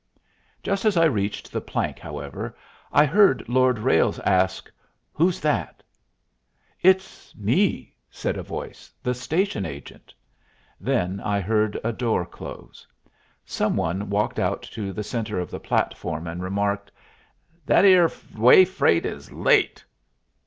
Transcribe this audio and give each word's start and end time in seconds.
Just 0.63 0.83
as 0.83 0.97
I 0.97 1.05
reached 1.05 1.51
the 1.51 1.61
plank, 1.61 1.99
however, 1.99 2.57
I 2.91 3.05
heard 3.05 3.47
Lord 3.47 3.77
Ralles 3.77 4.17
ask, 4.21 4.71
"Who's 5.13 5.39
that?" 5.41 5.83
"It's 6.81 7.35
me," 7.35 7.93
said 8.09 8.35
a 8.35 8.41
voice, 8.41 8.91
"the 9.03 9.13
station 9.13 9.63
agent." 9.63 10.11
Then 10.79 11.19
I 11.19 11.39
heard 11.39 11.79
a 11.83 11.93
door 11.93 12.25
close. 12.25 12.87
Some 13.45 13.75
one 13.77 14.09
walked 14.09 14.39
out 14.39 14.63
to 14.73 14.91
the 14.91 15.03
centre 15.03 15.39
of 15.39 15.51
the 15.51 15.59
platform 15.59 16.25
and 16.25 16.41
remarked, 16.41 16.91
"That 17.67 17.85
'ere 17.85 18.09
way 18.35 18.65
freight 18.65 19.05
is 19.05 19.31
late." 19.31 19.85